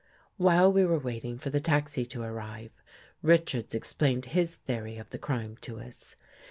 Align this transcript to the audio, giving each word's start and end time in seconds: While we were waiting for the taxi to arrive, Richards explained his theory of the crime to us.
While 0.37 0.73
we 0.73 0.83
were 0.83 0.97
waiting 0.97 1.37
for 1.37 1.51
the 1.51 1.59
taxi 1.59 2.07
to 2.07 2.23
arrive, 2.23 2.71
Richards 3.21 3.75
explained 3.75 4.25
his 4.25 4.55
theory 4.55 4.97
of 4.97 5.11
the 5.11 5.19
crime 5.19 5.57
to 5.57 5.79
us. 5.79 6.15